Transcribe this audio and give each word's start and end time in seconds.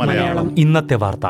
മലയാളം. 0.00 0.58
ഇന്നത്തെ 0.58 0.94
വാർത്ത. 0.94 1.26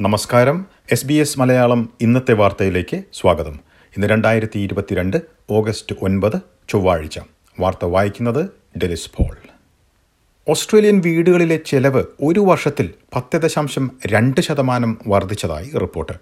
നമസ്കാരം. 0.00 0.66
എസ് 0.92 1.06
ബി 1.06 1.14
എസ് 1.14 1.40
മലയാളം 1.40 1.92
ഇന്നത്തെ 2.00 2.32
വാർത്തയിലേക്ക് 2.32 3.02
സ്വാഗതം. 3.12 3.60
ഇന്ന് 3.96 4.06
രണ്ടായിരത്തി 4.06 4.58
ഇരുപത്തിരണ്ട് 4.58 5.16
ഓഗസ്റ്റ് 5.50 5.96
ഒൻപത് 6.02 6.40
ചൊവ്വാഴ്ച. 6.68 7.18
വാർത്ത 7.60 7.84
വായിക്കുന്നത് 7.84 8.50
ഡെലിസ് 8.78 9.10
പോൾ. 9.16 9.45
ഓസ്ട്രേലിയൻ 10.48 11.00
വീടുകളിലെ 11.00 11.56
ചെലവ് 11.66 12.04
ഒരു 12.20 12.40
വർഷത്തിൽ 12.40 12.90
പത്ത് 13.14 13.36
ദശാംശം 13.42 13.90
രണ്ട് 14.06 14.40
ശതമാനം 14.40 14.98
വർദ്ധിച്ചതായി 15.06 15.70
റിപ്പോർട്ട്. 15.78 16.12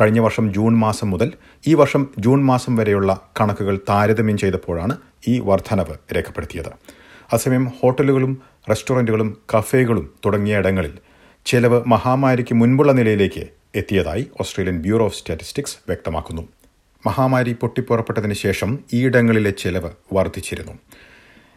കഴിഞ്ഞ 0.00 0.20
വർഷം 0.20 0.54
ജൂൺ 0.54 0.76
മാസം 0.76 1.10
മുതൽ 1.10 1.32
ഈ 1.66 1.74
വർഷം 1.74 2.08
ജൂൺ 2.18 2.44
മാസം 2.44 2.76
വരെയുള്ള 2.76 3.30
കണക്കുകൾ 3.40 3.80
താരതമ്യം 3.88 4.38
ചെയ്തപ്പോഴാണ് 4.38 4.96
ഈ 5.28 5.40
വർധനവ് 5.40 5.96
രേഖപ്പെടുത്തിയത്. 6.16 6.70
അതേസമയം 7.32 7.72
ഹോട്ടലുകളും 7.80 8.42
റെസ്റ്റോറന്റുകളും 8.70 9.36
കഫേകളും 9.56 10.14
തുടങ്ങിയ 10.26 10.58
ഇടങ്ങളിൽ 10.58 10.94
ചെലവ് 11.46 11.82
മഹാമാരിക്ക് 11.86 12.54
മുൻപുള്ള 12.54 12.92
നിലയിലേക്ക് 12.92 13.44
എത്തിയതായി 13.74 14.26
ഓസ്ട്രേലിയൻ 14.40 14.82
ബ്യൂറോ 14.82 15.04
ഓഫ് 15.04 15.18
സ്റ്റാറ്റിസ്റ്റിക്സ് 15.18 15.76
വ്യക്തമാക്കുന്നു. 15.88 16.48
മഹാമാരി 17.06 17.52
പൊട്ടിപ്പുറപ്പെട്ടതിന് 17.52 18.34
ശേഷം 18.34 18.78
ഈയിടങ്ങളിലെ 18.92 19.50
ചെലവ് 19.50 19.90
വർദ്ധിച്ചിരുന്നു. 20.12 20.72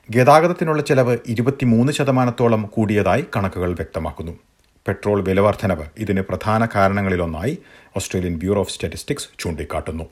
ഗതാഗതത്തിനുള്ള 0.09 0.81
ചെലവ് 0.81 1.17
ഇരുപത്തിമൂന്ന് 1.27 1.93
ശതമാനത്തോളം 1.93 2.65
കൂടിയതായി 2.65 3.25
കണക്കുകൾ 3.35 3.73
വ്യക്തമാക്കുന്നു. 3.73 4.31
പെട്രോൾ 4.87 5.23
വിലവർദ്ധനവ് 5.23 5.85
ഇതിന് 5.97 6.21
പ്രധാന 6.21 6.67
കാരണങ്ങളിലൊന്നായി 6.75 7.57
ഓസ്ട്രേലിയൻ 7.95 8.37
ബ്യൂറോ 8.39 8.59
ഓഫ് 8.59 8.71
സ്റ്റാറ്റിസ്റ്റിക്സ് 8.71 9.29
ചൂണ്ടിക്കാട്ടുന്നു. 9.39 10.03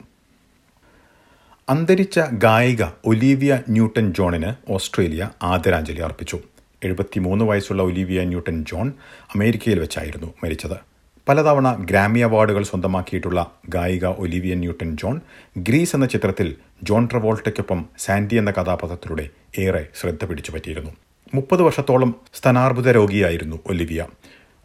അന്തരിച്ച 1.68 2.20
ഗായിക 2.20 2.84
ഒലീവിയ 3.04 3.58
ന്യൂട്ടൺ 3.68 4.12
ജോണിന് 4.12 4.72
ഓസ്ട്രേലിയ 4.72 5.30
ആദരാഞ്ജലി 5.42 6.00
അർപ്പിച്ചു. 6.00 6.40
എഴുപത്തിമൂന്ന് 6.82 7.44
വയസ്സുള്ള 7.44 7.82
ഒലീവിയ 7.82 8.24
ന്യൂട്ടൺ 8.24 8.64
ജോൺ 8.64 8.92
അമേരിക്കയിൽ 9.34 9.80
വെച്ചായിരുന്നു 9.80 10.34
മരിച്ചത്. 10.44 10.91
പലതവണ 11.28 11.74
ഗ്രാമി 11.74 12.20
അവാർഡുകൾ 12.20 12.62
സ്വന്തമാക്കിയിട്ടുള്ള 12.62 13.52
ഗായിക 13.68 14.06
ഒലിവിയൻ 14.06 14.60
ന്യൂട്ടൺ 14.60 14.96
ജോൺ 14.96 15.20
ഗ്രീസ് 15.58 15.96
എന്ന 15.96 16.06
ചിത്രത്തിൽ 16.06 16.56
ജോൺ 16.82 17.08
ട്രവോൾട്ടയ്ക്കൊപ്പം 17.12 17.86
സാൻഡി 17.98 18.36
എന്ന 18.36 18.50
കഥാപാത്രത്തിലൂടെ 18.50 19.28
ഏറെ 19.58 19.86
ശ്രദ്ധ 20.00 20.24
പിടിച്ചു 20.24 20.52
പറ്റിയിരുന്നു 20.52 20.90
മുപ്പത് 21.34 21.62
വർഷത്തോളം 21.62 22.14
സ്തനാർബുദ 22.34 22.88
രോഗിയായിരുന്നു 22.88 23.56
Olivia. 23.66 24.06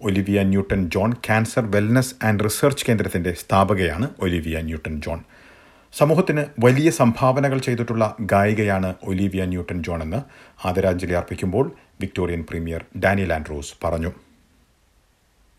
Olivia 0.02 0.44
Newton 0.44 0.90
John 0.90 1.14
cancer 1.14 1.72
wellness 1.72 2.16
and 2.24 2.44
research 2.44 2.86
കേന്ദ്രത്തിന്റെ 2.86 3.34
സ്ഥാപകയാണ് 3.34 4.10
ഒലിവിയ 4.20 4.62
ന്യൂട്ടൺ 4.62 5.02
ജോൺ. 5.02 5.20
സമൂഹത്തിന് 5.94 6.46
വലിയ 6.60 6.90
സംഭാവനകൾ 6.90 7.58
ചെയ്തിട്ടുള്ള 7.58 8.16
ഗായികയാണ് 8.22 8.94
ഒലിവിയ 9.04 9.46
ന്യൂട്ടൺ 9.46 9.84
ജോൺ 9.84 10.02
എന്ന് 10.04 10.20
ആദരാഞ്ജലി 10.68 11.14
അർപ്പിക്കുമ്പോൾ 11.14 11.72
വിക്ടോറിയൻ 12.02 12.44
പ്രീമിയർ 12.50 12.86
ഡാനിയൽ 12.98 13.34
ആൻഡ്രൂസ് 13.34 13.74
പറഞ്ഞു. 13.84 14.12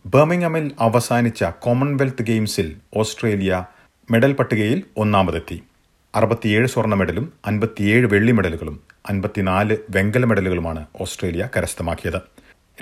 ബർമിംഗമിൽ 0.07 0.73
അവസാനിച്ച 0.79 1.45
കോമൺവെൽത്ത് 1.45 2.23
ഗെയിംസിൽ 2.23 2.77
ഓസ്ട്രേലിയ 2.97 3.67
മെഡൽ 4.11 4.33
പട്ടികയിൽ 4.33 4.83
ഒന്നാമതെത്തി. 4.97 5.63
അറുപത്തിയേഴ് 6.15 6.67
സ്വർണ 6.67 6.95
മെഡലും 6.95 7.33
അൻപത്തിയേഴ് 7.47 8.07
വെള്ളി 8.07 8.33
മെഡലുകളും 8.33 8.81
അൻപത്തിനാല് 9.09 9.77
വെങ്കല 9.91 10.25
മെഡലുകളുമാണ് 10.25 10.87
ഓസ്ട്രേലിയ 11.01 11.49
കരസ്ഥമാക്കിയത്. 11.57 12.21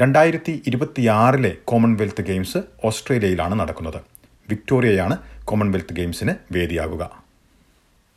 രണ്ടായിരത്തി 0.01 0.63
ഇരുപത്തിയാറിലെ 0.67 1.57
കോമൺവെൽത്ത് 1.65 2.23
ഗെയിംസ് 2.23 2.59
ഓസ്ട്രേലിയയിലാണ് 2.85 3.61
നടക്കുന്നത്. 3.61 4.01
വിക്ടോറിയയാണ് 4.49 5.19
കോമൺവെൽത്ത് 5.45 5.95
ഗെയിംസിന് 5.95 6.35
വേദിയാകുക. 6.53 7.11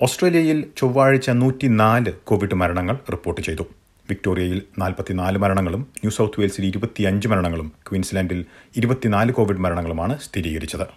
ഓസ്ട്രേലിയയിൽ 0.02 0.66
ചൊവ്വാഴ്ച 0.78 1.30
നൂറ്റിനാല് 1.30 2.12
കോവിഡ് 2.24 2.56
മരണങ്ങൾ 2.56 2.98
റിപ്പോർട്ട് 3.12 3.42
ചെയ്തു. 3.42 3.64
വിക്ടോറിയയിൽ 4.10 4.62
നാൽപ്പത്തിനാല് 4.80 5.38
മരണങ്ങളും 5.38 5.82
ന്യൂ 5.82 6.12
സൗത്ത് 6.12 6.40
വെയിൽസിൽ 6.40 6.66
ഇരുപത്തിയഞ്ച് 6.66 7.28
മരണങ്ങളും 7.28 7.72
ക്വീൻസ്ലാൻഡിൽ 7.90 8.46
ഇരുപത്തിനാല് 8.78 9.32
കോവിഡ് 9.32 9.58
മരണങ്ങളുമാണ് 9.58 10.20
സ്ഥിരീകരിച്ചത്. 10.20 10.88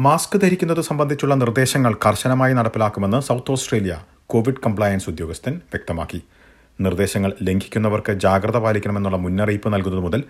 മാസ്ക് 0.00 0.40
ധരിക്കുന്നത് 0.40 0.80
സംബന്ധിച്ചുള്ള 0.80 1.34
നിർദ്ദേശങ്ങൾ 1.34 1.94
കർശനമായി 2.06 2.54
നടപ്പിലാക്കുമെന്ന് 2.54 3.20
സൗത്ത് 3.20 3.52
ഓസ്ട്രേലിയ 3.52 4.04
കോവിഡ് 4.26 4.62
കംപ്ലയൻസ് 4.66 5.10
ഉദ്യോഗസ്ഥൻ 5.10 5.52
വ്യക്തമാക്കി. 5.52 6.22
നിർദ്ദേശങ്ങൾ 6.80 7.32
ലംഘിക്കുന്നവർക്ക് 7.42 8.12
ജാഗ്രത 8.12 8.58
പാലിക്കണമെന്നുള്ള 8.58 9.16
മുന്നറിയിപ്പ് 9.16 9.74
നൽകുന്നത് 9.74 10.04
മുതൽ 10.04 10.22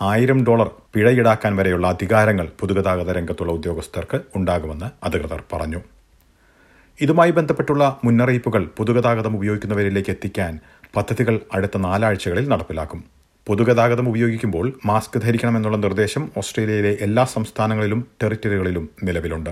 ആയിരം 0.00 0.46
ഡോളർ 0.46 0.70
പിഴ 0.94 1.10
ഈടാക്കാൻ 1.10 1.56
വരെയുള്ള 1.56 1.86
അധികാരങ്ങൾ 1.86 2.48
പൊതുഗതാഗത 2.60 3.10
രംഗത്തുള്ള 3.10 3.52
ഉദ്യോഗസ്ഥർക്ക് 3.52 4.20
ഉണ്ടാകുമെന്ന് 4.36 4.90
അധികൃതർ 5.04 5.42
പറഞ്ഞു. 5.52 5.80
ഇതുമായി 7.00 7.30
ബന്ധപ്പെട്ടുള്ള 7.30 8.00
മുന്നറിയിപ്പുകൾ 8.04 8.70
പൊതുഗതാഗതം 8.76 9.36
ഉപയോഗിക്കുന്നവരിലേക്ക് 9.36 10.10
എത്തിക്കാൻ 10.10 10.60
പദ്ധതികൾ 10.96 11.40
അടുത്ത 11.54 11.78
നാലാഴ്ചകളിൽ 11.78 12.48
നടപ്പിലാക്കും. 12.48 13.04
പൊതുഗതാഗതം 13.46 14.08
ഉപയോഗിക്കുമ്പോൾ 14.08 14.72
മാസ്ക് 14.86 15.22
ധരിക്കണമെന്നുള്ള 15.22 15.76
നിർദ്ദേശം 15.76 16.30
ഓസ്ട്രേലിയയിലെ 16.36 16.98
എല്ലാ 17.00 17.24
സംസ്ഥാനങ്ങളിലും 17.24 18.06
ടെറിറ്ററികളിലും 18.22 18.90
നിലവിലുണ്ട്. 19.04 19.50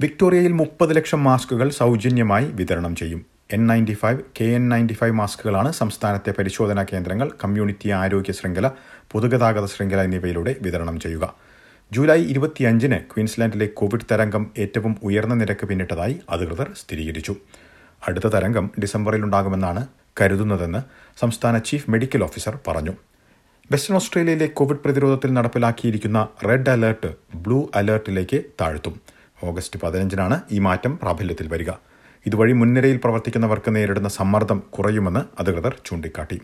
വിക്ടോറിയയിൽ 0.00 0.52
മുപ്പത് 0.52 0.96
ലക്ഷം 0.96 1.24
മാസ്കുകൾ 1.24 1.68
സൗജന്യമായി 1.68 2.44
വിതരണം 2.44 2.96
ചെയ്യും. 2.96 3.26
N 3.52 3.66
ninety 3.66 3.92
five 3.92 4.18
K 4.40 4.44
N 4.44 4.68
ninety 4.68 4.92
five 4.92 5.12
മാസ്കുകളാണ് 5.12 5.72
സംസ്ഥാനത്തെ 5.72 6.30
പരിശോധനാ 6.38 6.84
കേന്ദ്രങ്ങൾ 6.92 7.30
കമ്മ്യൂണിറ്റി 7.44 7.88
ആരോഗ്യ 7.88 8.32
ശൃംഖല 8.32 8.70
പൊതുഗതാഗത 9.12 9.64
ശൃംഖല 9.64 10.02
എന്നിവയിലൂടെ 10.02 10.56
വിതരണം 10.62 11.00
ചെയ്യുക. 11.00 11.34
ജൂലൈ 11.92 12.24
ഇരുപത്തിയഞ്ചിന് 12.24 12.96
ക്വീൻസ്ലാൻഡിലെ 12.96 13.66
കോവിഡ് 13.66 14.14
തരംഗം 14.14 14.50
ഏറ്റവും 14.58 14.96
ഉയർന്ന 15.02 15.34
നിരക്ക് 15.34 15.66
പിന്നിട്ടതായി 15.66 16.20
അധികൃതർ 16.30 16.70
സ്ഥിരീകരിച്ചു. 16.76 17.36
അടുത്ത 18.08 18.24
തരംഗം 18.24 18.70
ഡിസംബറിൽ 18.80 19.24
ഉണ്ടാകുമെന്നാണ് 19.24 19.86
കരുതുന്നതെന്ന് 20.20 20.78
സംസ്ഥാന 21.20 21.58
ചീഫ് 21.58 21.90
മെഡിക്കൽ 21.90 22.24
ഓഫീസർ 22.24 22.58
പറഞ്ഞു. 22.68 22.94
വെസ്റ്റേൺ 23.72 23.96
ഓസ്ട്രേലിയയിലെ 23.96 24.46
കോവിഡ് 24.46 24.78
പ്രതിരോധത്തിൽ 24.78 25.32
നടപ്പിലാക്കിയിരിക്കുന്ന 25.32 26.28
റെഡ് 26.48 26.70
അലേർട്ട് 26.70 27.10
ബ്ലൂ 27.34 27.68
അലേർട്ടിലേക്ക് 27.74 28.44
താഴ്ത്തും. 28.60 29.00
ഓഗസ്റ്റ് 29.44 29.80
പതിനഞ്ചിനാണ് 29.80 30.40
ഈ 30.52 30.58
മാറ്റം 30.58 30.98
പ്രാബല്യത്തിൽ 31.02 31.48
വരിക. 31.48 31.70
ഇതുവഴി 32.26 32.52
മുൻനിരയിൽ 32.52 33.00
പ്രവർത്തിക്കുന്നവർക്ക് 33.04 33.76
നേരിടുന്ന 33.76 34.08
സമ്മർദ്ദം 34.08 34.62
കുറയുമെന്ന് 34.70 35.20
അധികൃതർ 35.40 35.76
ചൂണ്ടിക്കാട്ടി. 35.86 36.40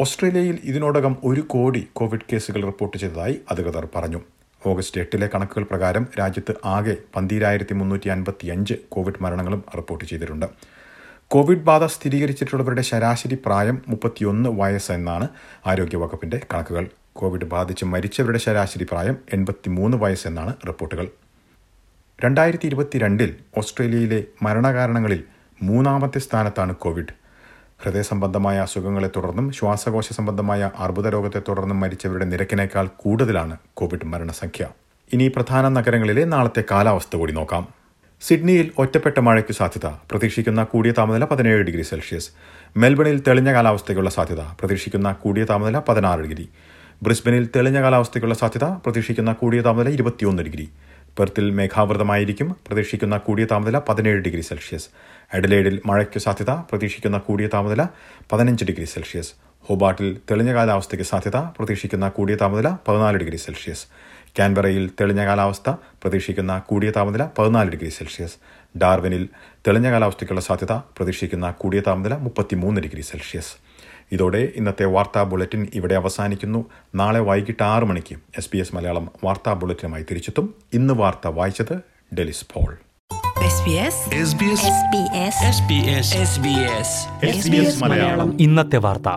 ഓസ്ട്രേലിയയിൽ 0.00 0.58
ഇതിനോടകം 0.64 1.16
ഒരു 1.24 1.40
കോടി 1.40 1.88
കോവിഡ് 1.92 2.26
കേസുകൾ 2.32 2.64
റിപ്പോർട്ട് 2.64 2.98
ചെയ്തതായി 2.98 3.40
അധികൃതർ 3.50 3.88
പറഞ്ഞു. 3.96 4.20
ഓഗസ്റ്റ് 4.66 5.00
എട്ടിലെ 5.00 5.30
കണക്കുകൾ 5.34 5.64
പ്രകാരം 5.64 6.06
രാജ്യത്ത് 6.18 6.54
ആകെ 6.64 6.96
പന്തിരായിരത്തി 7.16 7.74
മുന്നൂറ്റി 7.74 8.08
അൻപത്തിയഞ്ച് 8.08 8.74
കോവിഡ് 8.88 9.22
മരണങ്ങളും 9.22 9.64
റിപ്പോർട്ട് 9.76 10.04
ചെയ്തിട്ടുണ്ട്. 10.04 10.46
കോവിഡ് 11.32 11.58
ബാധ 11.58 11.84
സ്ഥിരീകരിച്ചിട്ടുള്ളവരുടെ 11.84 12.82
ശരാശരി 12.82 13.34
പ്രായം 13.34 13.82
മുപ്പത്തിയൊന്ന് 13.88 14.50
വയസ്സ് 14.50 14.92
എന്നാണ് 14.92 15.28
ആരോഗ്യവകുപ്പിന്റെ 15.66 16.40
കണക്കുകൾ. 16.54 16.86
കോവിഡ് 17.12 17.44
ബാധിച്ച് 17.44 17.84
മരിച്ചവരുടെ 17.84 18.38
ശരാശരി 18.38 18.84
പ്രായം 18.84 19.16
എൺപത്തിമൂന്ന് 19.32 19.96
വയസ്സെന്നാണ് 19.96 20.54
റിപ്പോർട്ടുകൾ. 20.66 21.08
രണ്ടായിരത്തി 22.24 22.66
ഇരുപത്തിരണ്ടിൽ 22.66 23.36
ഓസ്ട്രേലിയയിലെ 23.56 24.24
മരണകാരണങ്ങളിൽ 24.42 25.24
മൂന്നാമത്തെ 25.62 26.18
സ്ഥാനത്താണ് 26.18 26.76
കോവിഡ്. 26.76 27.14
ഹൃദയ 27.82 28.02
സംബന്ധമായ 28.02 28.58
അസുഖങ്ങളെ 28.58 29.10
തുടർന്നും 29.16 29.52
ശ്വാസകോശ 29.52 30.12
സംബന്ധമായ 30.12 30.70
അർബുദ 30.78 31.08
രോഗത്തെ 31.08 31.42
തുടർന്നും 31.48 31.80
മരിച്ചവരുടെ 31.80 32.24
നിരക്കിനേക്കാൾ 32.24 32.86
കൂടുതലാണ് 32.96 33.56
കോവിഡ് 33.74 34.06
മരണസംഖ്യ. 34.06 34.68
ഇനി 35.12 35.32
പ്രധാന 35.36 35.68
നഗരങ്ങളിലെ 35.68 36.24
നാളത്തെ 36.24 36.64
കാലാവസ്ഥ 36.70 37.16
കൂടി 37.16 37.32
നോക്കാം. 37.32 37.81
സിഡ്നിയിൽ 38.26 38.72
ഒറ്റപ്പെട്ട 38.78 39.20
മഴയ്ക്ക് 39.20 39.52
സാധ്യത. 39.52 39.86
പ്രതീക്ഷിക്കുന്ന 39.86 40.64
കൂടിയ 40.64 40.92
താപനില 40.92 41.24
പതിനേഴ് 41.24 41.62
ഡിഗ്രി 41.62 41.82
സെൽഷ്യസ്. 41.82 42.30
മെൽബണിൽ 42.76 43.22
തെളിഞ്ഞ 43.26 43.52
കാലാവസ്ഥയ്ക്കുള്ള 43.52 44.10
സാധ്യത. 44.10 44.40
പ്രതീക്ഷിക്കുന്ന 44.40 45.12
കൂടിയ 45.12 45.44
താപനില 45.44 45.78
പതിനാറ് 45.88 46.20
ഡിഗ്രി. 46.20 46.48
ബ്രിസ്ബനിൽ 47.02 47.48
തെളിഞ്ഞ 47.56 47.82
കാലാവസ്ഥയ്ക്കുള്ള 47.82 48.34
സാധ്യത. 48.34 48.64
പ്രതീക്ഷിക്കുന്ന 48.64 49.32
കൂടിയ 49.32 49.60
താപനില 49.60 49.88
ഇരുപത്തിയൊന്ന് 49.88 50.42
ഡിഗ്രി. 50.42 50.68
പെർത്തിൽ 51.18 51.50
മേഘാവൃതമായിരിക്കും. 51.50 52.56
പ്രതീക്ഷിക്കുന്ന 52.66 53.16
കൂടിയ 53.16 53.44
താപനില 53.44 53.78
പതിനേഴ് 53.78 54.18
ഡിഗ്രി 54.18 54.40
സെൽഷ്യസ്. 54.40 54.88
എഡലേഡിൽ 55.34 55.80
മഴയ്ക്ക് 55.86 56.18
സാധ്യത. 56.18 56.50
പ്രതീക്ഷിക്കുന്ന 56.50 57.18
കൂടിയ 57.18 57.46
താപനില 57.46 57.86
പതിനഞ്ച് 58.32 58.64
ഡിഗ്രി 58.64 58.84
സെൽഷ്യസ്. 58.84 59.32
ഹോബാട്ടിൽ 59.60 60.18
തെളിഞ്ഞ 60.30 60.54
കാലാവസ്ഥയ്ക്ക് 60.54 61.04
സാധ്യത. 61.04 61.36
പ്രതീക്ഷിക്കുന്ന 61.36 62.08
കൂടിയ 62.08 62.34
താപനില 62.34 62.68
പതിനാല് 62.88 63.16
ഡിഗ്രി 63.16 63.36
സെൽഷ്യസ്. 63.36 63.86
കാൻബറയിൽ 64.38 64.90
തെളിഞ്ഞ 65.00 65.24
കാലാവസ്ഥ 65.24 65.70
പ്രതീക്ഷിക്കുന്ന 65.70 66.58
കൂടിയ 66.58 66.90
താപനില 66.90 67.26
പതിനാല് 67.38 67.70
ഡിഗ്രി 67.70 67.88
സെൽഷ്യസ്. 67.88 68.34
ഡാർവിനിൽ 68.78 69.28
തെളിഞ്ഞ 69.66 69.90
കാലാവസ്ഥയ്ക്കുള്ള 69.90 70.40
സാധ്യത 70.40 70.72
പ്രതീക്ഷിക്കുന്ന 70.72 71.50
കൂടിയ 71.50 71.80
താപനില 71.80 72.14
മുപ്പത്തിമൂന്ന് 72.14 72.80
ഡിഗ്രി 72.80 73.00
സെൽഷ്യസ്. 73.00 73.52
ഇതോടെ 74.12 74.48
ഇന്നത്തെ 74.56 74.84
വാർത്താ 74.84 75.22
ബുള്ളറ്റിൻ 75.22 75.68
ഇവിടെ 75.74 75.94
അവസാനിക്കുന്നു. 75.94 76.70
നാളെ 76.94 77.20
വൈകിട്ട് 77.20 77.62
ആറ് 77.62 77.84
മണിക്ക് 77.84 78.16
എസ് 78.38 78.50
ബി 78.52 78.58
എസ് 78.58 78.74
മലയാളം 78.74 79.08
വാർത്താ 79.24 79.52
ബുള്ളറ്റിനുമായി 79.52 80.02
തിരിച്ചെത്തും. 80.02 80.54
ഇന്ന് 80.72 80.94
വാർത്ത 80.94 81.28
വായിച്ചത് 81.28 81.80
ഡെലിസ് 82.14 82.46
പോൾ. 82.52 82.76
ഇന്നത്തെ 88.40 88.76
വാർത്ത. 88.76 89.08